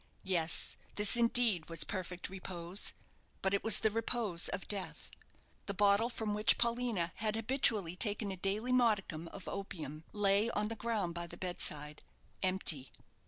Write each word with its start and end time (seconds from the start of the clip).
Yes 0.23 0.77
this 0.95 1.15
indeed 1.15 1.69
was 1.69 1.83
perfect 1.83 2.27
repose; 2.27 2.93
but 3.43 3.53
it 3.53 3.63
was 3.63 3.81
the 3.81 3.91
repose 3.91 4.49
of 4.49 4.67
death. 4.67 5.11
The 5.67 5.75
bottle 5.75 6.09
from 6.09 6.33
which 6.33 6.57
Paulina 6.57 7.11
had 7.17 7.35
habitually 7.35 7.95
taken 7.95 8.31
a 8.31 8.35
daily 8.35 8.71
modicum 8.71 9.27
of 9.27 9.47
opium, 9.47 10.03
lay 10.11 10.49
on 10.49 10.69
the 10.69 10.75
ground 10.75 11.13
by 11.13 11.27
the 11.27 11.37
bedside, 11.37 12.01
empty. 12.41 12.91